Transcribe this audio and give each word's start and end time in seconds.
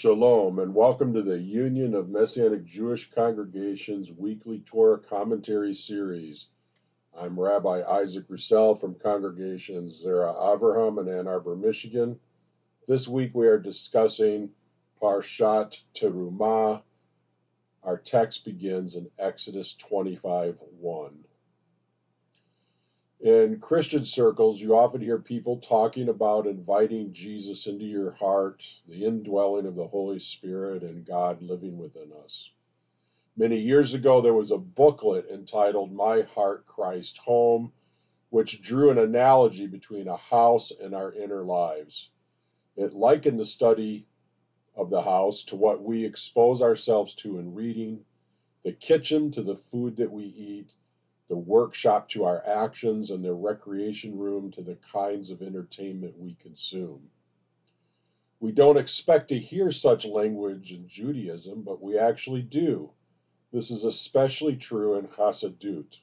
Shalom 0.00 0.60
and 0.60 0.76
welcome 0.76 1.12
to 1.14 1.22
the 1.22 1.40
Union 1.40 1.92
of 1.92 2.08
Messianic 2.08 2.64
Jewish 2.64 3.10
Congregations 3.10 4.12
weekly 4.12 4.60
Torah 4.60 5.00
commentary 5.00 5.74
series. 5.74 6.46
I'm 7.18 7.40
Rabbi 7.40 7.82
Isaac 7.82 8.26
Roussel 8.28 8.76
from 8.76 8.94
Congregation 8.94 9.88
Zera 9.88 10.32
Avraham 10.36 11.00
in 11.00 11.12
Ann 11.12 11.26
Arbor, 11.26 11.56
Michigan. 11.56 12.20
This 12.86 13.08
week 13.08 13.34
we 13.34 13.48
are 13.48 13.58
discussing 13.58 14.50
Parshat 15.02 15.74
Terumah. 15.96 16.82
Our 17.82 17.96
text 17.96 18.44
begins 18.44 18.94
in 18.94 19.10
Exodus 19.18 19.74
25 19.74 20.58
1. 20.78 21.24
In 23.20 23.58
Christian 23.58 24.04
circles, 24.04 24.60
you 24.60 24.76
often 24.76 25.00
hear 25.00 25.18
people 25.18 25.58
talking 25.58 26.08
about 26.08 26.46
inviting 26.46 27.12
Jesus 27.12 27.66
into 27.66 27.84
your 27.84 28.12
heart, 28.12 28.62
the 28.86 29.04
indwelling 29.04 29.66
of 29.66 29.74
the 29.74 29.88
Holy 29.88 30.20
Spirit, 30.20 30.84
and 30.84 31.04
God 31.04 31.42
living 31.42 31.78
within 31.78 32.12
us. 32.24 32.48
Many 33.36 33.58
years 33.58 33.92
ago, 33.92 34.20
there 34.20 34.34
was 34.34 34.52
a 34.52 34.58
booklet 34.58 35.28
entitled 35.30 35.90
My 35.90 36.22
Heart 36.22 36.66
Christ 36.66 37.18
Home, 37.18 37.72
which 38.30 38.62
drew 38.62 38.90
an 38.90 38.98
analogy 38.98 39.66
between 39.66 40.06
a 40.06 40.16
house 40.16 40.70
and 40.70 40.94
our 40.94 41.12
inner 41.12 41.42
lives. 41.42 42.10
It 42.76 42.94
likened 42.94 43.40
the 43.40 43.46
study 43.46 44.06
of 44.76 44.90
the 44.90 45.02
house 45.02 45.42
to 45.44 45.56
what 45.56 45.82
we 45.82 46.04
expose 46.04 46.62
ourselves 46.62 47.14
to 47.14 47.40
in 47.40 47.52
reading, 47.52 48.04
the 48.62 48.72
kitchen 48.72 49.32
to 49.32 49.42
the 49.42 49.56
food 49.72 49.96
that 49.96 50.12
we 50.12 50.24
eat, 50.24 50.72
the 51.28 51.36
workshop 51.36 52.08
to 52.10 52.24
our 52.24 52.42
actions, 52.46 53.10
and 53.10 53.24
the 53.24 53.32
recreation 53.32 54.18
room 54.18 54.50
to 54.52 54.62
the 54.62 54.76
kinds 54.92 55.30
of 55.30 55.42
entertainment 55.42 56.18
we 56.18 56.34
consume. 56.34 57.10
We 58.40 58.52
don't 58.52 58.76
expect 58.76 59.28
to 59.28 59.38
hear 59.38 59.72
such 59.72 60.04
language 60.04 60.72
in 60.72 60.86
Judaism, 60.88 61.62
but 61.62 61.82
we 61.82 61.98
actually 61.98 62.42
do. 62.42 62.90
This 63.52 63.70
is 63.70 63.84
especially 63.84 64.56
true 64.56 64.98
in 64.98 65.08
Hasidut. 65.08 65.98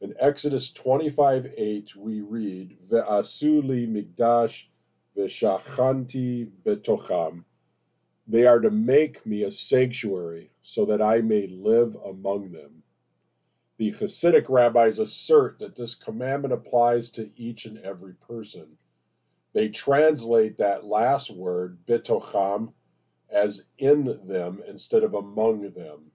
In 0.00 0.14
Exodus 0.20 0.70
25:8, 0.70 1.96
we 1.96 2.20
read, 2.20 2.78
Ve'asuli 2.88 3.88
mikdash 3.88 4.66
ve'shachanti 5.16 6.50
betocham. 6.64 7.44
They 8.28 8.46
are 8.46 8.60
to 8.60 8.70
make 8.70 9.26
me 9.26 9.42
a 9.42 9.50
sanctuary 9.50 10.50
so 10.62 10.84
that 10.86 11.02
I 11.02 11.20
may 11.20 11.48
live 11.48 11.96
among 12.04 12.52
them. 12.52 12.83
The 13.76 13.90
Hasidic 13.90 14.48
rabbis 14.48 15.00
assert 15.00 15.58
that 15.58 15.74
this 15.74 15.96
commandment 15.96 16.54
applies 16.54 17.10
to 17.10 17.30
each 17.36 17.66
and 17.66 17.78
every 17.78 18.14
person. 18.14 18.78
They 19.52 19.68
translate 19.68 20.58
that 20.58 20.84
last 20.84 21.28
word, 21.28 21.84
bitocham, 21.84 22.72
as 23.30 23.64
in 23.78 24.26
them 24.28 24.62
instead 24.68 25.02
of 25.02 25.14
among 25.14 25.72
them. 25.72 26.12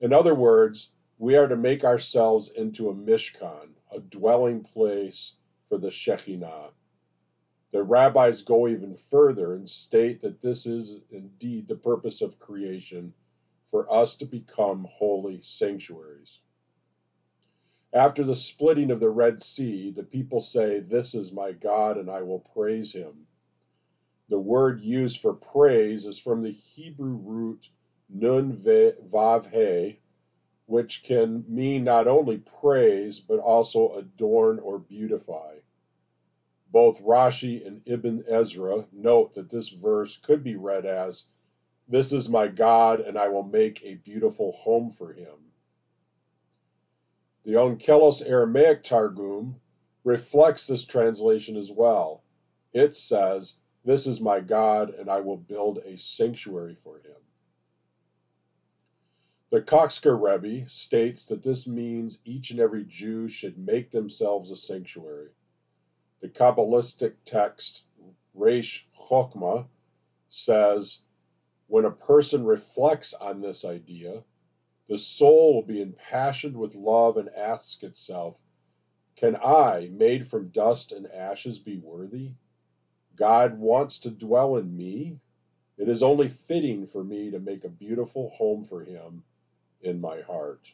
In 0.00 0.12
other 0.12 0.34
words, 0.34 0.90
we 1.18 1.34
are 1.34 1.48
to 1.48 1.56
make 1.56 1.82
ourselves 1.82 2.50
into 2.50 2.88
a 2.88 2.94
mishkan, 2.94 3.70
a 3.90 3.98
dwelling 3.98 4.62
place 4.62 5.34
for 5.68 5.76
the 5.76 5.90
Shekhinah. 5.90 6.70
The 7.72 7.82
rabbis 7.82 8.42
go 8.42 8.68
even 8.68 8.96
further 9.10 9.54
and 9.54 9.68
state 9.68 10.20
that 10.22 10.40
this 10.40 10.66
is 10.66 10.96
indeed 11.10 11.66
the 11.66 11.76
purpose 11.76 12.22
of 12.22 12.38
creation, 12.38 13.12
for 13.72 13.92
us 13.92 14.14
to 14.16 14.24
become 14.24 14.86
holy 14.88 15.40
sanctuaries. 15.42 16.38
After 17.92 18.22
the 18.24 18.36
splitting 18.36 18.92
of 18.92 19.00
the 19.00 19.10
Red 19.10 19.42
Sea, 19.42 19.90
the 19.90 20.04
people 20.04 20.40
say, 20.40 20.78
This 20.80 21.14
is 21.16 21.32
my 21.32 21.52
God, 21.52 21.98
and 21.98 22.08
I 22.10 22.22
will 22.22 22.38
praise 22.40 22.92
him. 22.92 23.26
The 24.28 24.38
word 24.38 24.80
used 24.80 25.18
for 25.20 25.34
praise 25.34 26.06
is 26.06 26.18
from 26.18 26.42
the 26.42 26.52
Hebrew 26.52 27.16
root 27.16 27.68
nun 28.08 28.58
vav 28.58 29.50
he, 29.50 29.98
which 30.66 31.02
can 31.02 31.44
mean 31.48 31.82
not 31.84 32.06
only 32.06 32.38
praise, 32.38 33.20
but 33.20 33.40
also 33.40 33.94
adorn 33.94 34.60
or 34.60 34.78
beautify. 34.78 35.56
Both 36.70 37.02
Rashi 37.02 37.66
and 37.66 37.82
Ibn 37.86 38.24
Ezra 38.28 38.86
note 38.92 39.34
that 39.34 39.50
this 39.50 39.68
verse 39.70 40.16
could 40.18 40.44
be 40.44 40.56
read 40.56 40.86
as, 40.86 41.24
This 41.88 42.12
is 42.12 42.28
my 42.28 42.48
God, 42.48 43.00
and 43.00 43.18
I 43.18 43.28
will 43.28 43.42
make 43.42 43.82
a 43.84 43.96
beautiful 43.96 44.52
home 44.52 44.92
for 44.92 45.12
him. 45.12 45.49
The 47.44 47.52
Onkelos 47.52 48.20
Aramaic 48.24 48.84
Targum 48.84 49.60
reflects 50.04 50.66
this 50.66 50.84
translation 50.84 51.56
as 51.56 51.70
well. 51.70 52.22
It 52.74 52.94
says, 52.94 53.56
This 53.84 54.06
is 54.06 54.20
my 54.20 54.40
God, 54.40 54.90
and 54.90 55.08
I 55.08 55.20
will 55.20 55.38
build 55.38 55.78
a 55.78 55.96
sanctuary 55.96 56.76
for 56.84 56.98
him. 56.98 57.16
The 59.50 59.62
Kotzker 59.62 60.16
Rebbe 60.16 60.68
states 60.68 61.26
that 61.26 61.42
this 61.42 61.66
means 61.66 62.18
each 62.24 62.50
and 62.50 62.60
every 62.60 62.84
Jew 62.84 63.28
should 63.28 63.58
make 63.58 63.90
themselves 63.90 64.50
a 64.50 64.56
sanctuary. 64.56 65.30
The 66.20 66.28
Kabbalistic 66.28 67.14
text, 67.24 67.82
Reishit 68.36 68.82
Chokmah, 69.08 69.66
says, 70.28 71.00
when 71.66 71.86
a 71.86 71.90
person 71.90 72.44
reflects 72.44 73.14
on 73.14 73.40
this 73.40 73.64
idea, 73.64 74.22
the 74.90 74.98
soul 74.98 75.54
will 75.54 75.62
be 75.62 75.80
impassioned 75.80 76.56
with 76.56 76.74
love 76.74 77.16
and 77.16 77.28
ask 77.28 77.84
itself, 77.84 78.34
Can 79.14 79.36
I, 79.36 79.88
made 79.92 80.26
from 80.26 80.48
dust 80.48 80.90
and 80.90 81.06
ashes, 81.06 81.60
be 81.60 81.76
worthy? 81.76 82.32
God 83.14 83.56
wants 83.56 84.00
to 84.00 84.10
dwell 84.10 84.56
in 84.56 84.76
me. 84.76 85.20
It 85.78 85.88
is 85.88 86.02
only 86.02 86.26
fitting 86.26 86.88
for 86.88 87.04
me 87.04 87.30
to 87.30 87.38
make 87.38 87.62
a 87.62 87.68
beautiful 87.68 88.30
home 88.30 88.64
for 88.64 88.82
him 88.82 89.22
in 89.80 90.00
my 90.00 90.22
heart. 90.22 90.66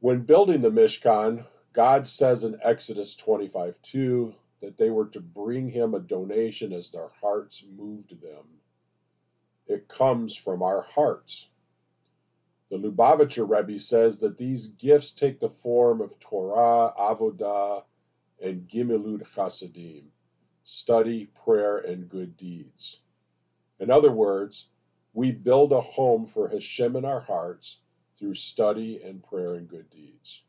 When 0.00 0.24
building 0.24 0.62
the 0.62 0.70
Mishkan, 0.70 1.46
God 1.72 2.08
says 2.08 2.42
in 2.42 2.58
Exodus 2.60 3.14
25 3.14 3.76
2 3.84 4.34
that 4.62 4.76
they 4.76 4.90
were 4.90 5.06
to 5.10 5.20
bring 5.20 5.70
him 5.70 5.94
a 5.94 6.00
donation 6.00 6.72
as 6.72 6.90
their 6.90 7.10
hearts 7.20 7.62
moved 7.76 8.20
them. 8.20 8.46
It 9.68 9.86
comes 9.86 10.34
from 10.34 10.64
our 10.64 10.82
hearts. 10.82 11.46
The 12.72 12.78
Lubavitcher 12.78 13.46
Rebbe 13.46 13.78
says 13.78 14.18
that 14.20 14.38
these 14.38 14.68
gifts 14.68 15.10
take 15.10 15.38
the 15.38 15.50
form 15.50 16.00
of 16.00 16.18
Torah, 16.20 16.94
Avodah, 16.98 17.84
and 18.42 18.66
Gemilut 18.66 19.26
Chasadim, 19.34 20.04
study, 20.64 21.26
prayer, 21.44 21.76
and 21.76 22.08
good 22.08 22.34
deeds. 22.38 23.00
In 23.78 23.90
other 23.90 24.10
words, 24.10 24.68
we 25.12 25.32
build 25.32 25.72
a 25.72 25.82
home 25.82 26.24
for 26.24 26.48
Hashem 26.48 26.96
in 26.96 27.04
our 27.04 27.20
hearts 27.20 27.76
through 28.16 28.36
study 28.36 29.02
and 29.02 29.22
prayer 29.22 29.56
and 29.56 29.68
good 29.68 29.90
deeds. 29.90 30.42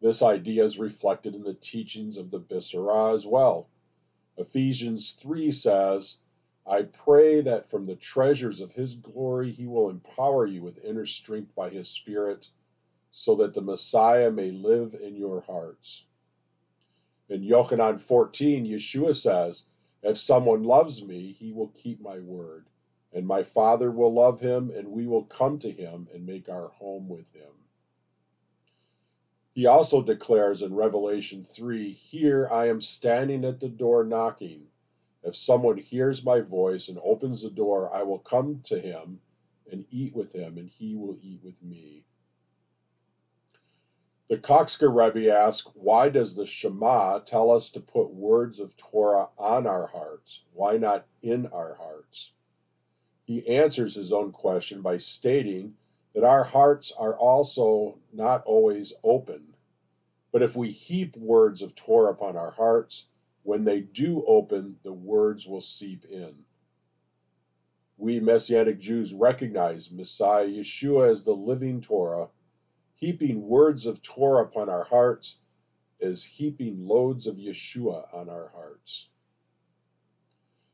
This 0.00 0.22
idea 0.22 0.64
is 0.64 0.78
reflected 0.78 1.34
in 1.34 1.42
the 1.42 1.52
teachings 1.52 2.16
of 2.16 2.30
the 2.30 2.40
Besorah 2.40 3.14
as 3.14 3.26
well. 3.26 3.68
Ephesians 4.38 5.18
3 5.20 5.50
says, 5.52 6.16
I 6.68 6.82
pray 6.82 7.40
that 7.40 7.70
from 7.70 7.86
the 7.86 7.96
treasures 7.96 8.60
of 8.60 8.72
his 8.72 8.94
glory 8.94 9.50
he 9.50 9.66
will 9.66 9.88
empower 9.88 10.44
you 10.44 10.62
with 10.62 10.84
inner 10.84 11.06
strength 11.06 11.54
by 11.54 11.70
his 11.70 11.88
Spirit, 11.88 12.46
so 13.10 13.36
that 13.36 13.54
the 13.54 13.62
Messiah 13.62 14.30
may 14.30 14.50
live 14.50 14.94
in 14.94 15.16
your 15.16 15.40
hearts. 15.40 16.04
In 17.30 17.42
Yochanan 17.42 18.00
14, 18.00 18.66
Yeshua 18.66 19.16
says, 19.16 19.64
If 20.02 20.18
someone 20.18 20.62
loves 20.62 21.02
me, 21.02 21.32
he 21.32 21.52
will 21.52 21.68
keep 21.68 22.00
my 22.00 22.18
word, 22.18 22.66
and 23.14 23.26
my 23.26 23.42
Father 23.42 23.90
will 23.90 24.12
love 24.12 24.40
him, 24.40 24.70
and 24.70 24.88
we 24.88 25.06
will 25.06 25.24
come 25.24 25.58
to 25.60 25.70
him 25.70 26.06
and 26.12 26.26
make 26.26 26.50
our 26.50 26.68
home 26.68 27.08
with 27.08 27.32
him. 27.32 27.52
He 29.54 29.66
also 29.66 30.02
declares 30.02 30.62
in 30.62 30.74
Revelation 30.74 31.44
3 31.44 31.92
Here 31.92 32.46
I 32.50 32.68
am 32.68 32.80
standing 32.82 33.44
at 33.46 33.58
the 33.58 33.68
door 33.70 34.04
knocking. 34.04 34.66
If 35.22 35.36
someone 35.36 35.78
hears 35.78 36.24
my 36.24 36.40
voice 36.40 36.88
and 36.88 36.98
opens 37.02 37.42
the 37.42 37.50
door, 37.50 37.92
I 37.92 38.02
will 38.02 38.20
come 38.20 38.62
to 38.64 38.78
him 38.78 39.20
and 39.70 39.84
eat 39.90 40.14
with 40.14 40.32
him, 40.32 40.58
and 40.58 40.68
he 40.68 40.94
will 40.94 41.18
eat 41.20 41.42
with 41.42 41.62
me. 41.62 42.04
The 44.28 44.38
Kotzker 44.38 44.90
Rebbe 44.90 45.32
asks, 45.32 45.70
why 45.74 46.10
does 46.10 46.34
the 46.34 46.44
Shema 46.46 47.20
tell 47.20 47.50
us 47.50 47.70
to 47.70 47.80
put 47.80 48.10
words 48.10 48.60
of 48.60 48.76
Torah 48.76 49.28
on 49.38 49.66
our 49.66 49.86
hearts? 49.86 50.42
Why 50.52 50.76
not 50.76 51.06
in 51.22 51.46
our 51.46 51.74
hearts? 51.74 52.32
He 53.24 53.46
answers 53.48 53.94
his 53.94 54.12
own 54.12 54.32
question 54.32 54.82
by 54.82 54.98
stating 54.98 55.76
that 56.14 56.24
our 56.24 56.44
hearts 56.44 56.92
are 56.92 57.16
also 57.18 57.98
not 58.12 58.44
always 58.44 58.92
open. 59.02 59.54
But 60.30 60.42
if 60.42 60.54
we 60.56 60.70
heap 60.70 61.16
words 61.16 61.62
of 61.62 61.74
Torah 61.74 62.12
upon 62.12 62.36
our 62.36 62.50
hearts, 62.50 63.06
when 63.48 63.64
they 63.64 63.80
do 63.80 64.22
open, 64.26 64.76
the 64.82 64.92
words 64.92 65.46
will 65.46 65.62
seep 65.62 66.04
in. 66.04 66.34
We 67.96 68.20
Messianic 68.20 68.78
Jews 68.78 69.14
recognize 69.14 69.90
Messiah 69.90 70.46
Yeshua 70.46 71.10
as 71.10 71.24
the 71.24 71.32
living 71.32 71.80
Torah. 71.80 72.28
Heaping 72.96 73.40
words 73.40 73.86
of 73.86 74.02
Torah 74.02 74.44
upon 74.44 74.68
our 74.68 74.84
hearts 74.84 75.38
is 75.98 76.22
heaping 76.22 76.86
loads 76.86 77.26
of 77.26 77.36
Yeshua 77.36 78.14
on 78.14 78.28
our 78.28 78.48
hearts. 78.48 79.08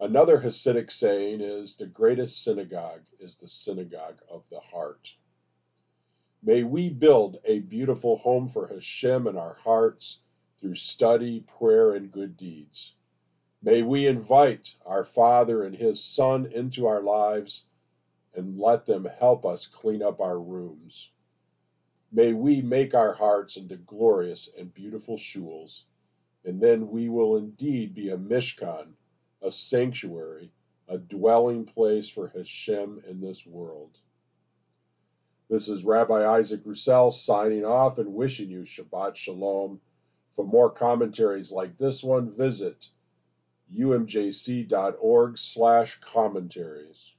Another 0.00 0.36
Hasidic 0.36 0.90
saying 0.90 1.42
is 1.42 1.76
the 1.76 1.86
greatest 1.86 2.42
synagogue 2.42 3.04
is 3.20 3.36
the 3.36 3.46
synagogue 3.46 4.18
of 4.28 4.42
the 4.50 4.58
heart. 4.58 5.08
May 6.42 6.64
we 6.64 6.90
build 6.90 7.38
a 7.44 7.60
beautiful 7.60 8.16
home 8.16 8.48
for 8.48 8.66
Hashem 8.66 9.28
in 9.28 9.36
our 9.36 9.54
hearts 9.54 10.18
through 10.60 10.74
study, 10.76 11.44
prayer, 11.58 11.92
and 11.92 12.10
good 12.10 12.36
deeds. 12.36 12.94
May 13.62 13.82
we 13.82 14.06
invite 14.06 14.74
our 14.84 15.04
Father 15.04 15.64
and 15.64 15.74
His 15.74 16.02
Son 16.02 16.46
into 16.46 16.86
our 16.86 17.02
lives 17.02 17.64
and 18.34 18.58
let 18.58 18.86
them 18.86 19.04
help 19.18 19.44
us 19.44 19.66
clean 19.66 20.02
up 20.02 20.20
our 20.20 20.38
rooms. 20.38 21.10
May 22.12 22.32
we 22.32 22.62
make 22.62 22.94
our 22.94 23.12
hearts 23.12 23.56
into 23.56 23.76
glorious 23.76 24.48
and 24.56 24.72
beautiful 24.72 25.16
shuls, 25.16 25.82
and 26.44 26.60
then 26.60 26.88
we 26.90 27.08
will 27.08 27.36
indeed 27.36 27.94
be 27.94 28.10
a 28.10 28.16
mishkan, 28.16 28.92
a 29.42 29.50
sanctuary, 29.50 30.52
a 30.88 30.98
dwelling 30.98 31.64
place 31.64 32.08
for 32.08 32.28
Hashem 32.28 33.02
in 33.08 33.20
this 33.20 33.44
world. 33.44 33.98
This 35.48 35.68
is 35.68 35.84
Rabbi 35.84 36.26
Isaac 36.26 36.60
Roussel 36.64 37.10
signing 37.10 37.64
off 37.64 37.98
and 37.98 38.14
wishing 38.14 38.50
you 38.50 38.62
Shabbat 38.62 39.14
Shalom. 39.16 39.80
For 40.36 40.44
more 40.44 40.70
commentaries 40.70 41.50
like 41.50 41.78
this 41.78 42.04
one, 42.04 42.30
visit 42.30 42.90
umjc.org 43.74 45.38
slash 45.38 45.98
commentaries. 46.00 47.12